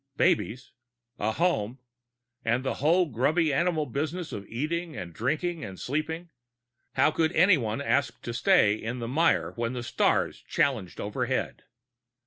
[0.17, 0.71] Babies!
[1.19, 1.77] A home!
[2.43, 6.31] And the whole grubby animal business of eating and drinking and sleeping!
[6.93, 11.65] How could anyone ask to stay in the mire when the stars challenged overhead?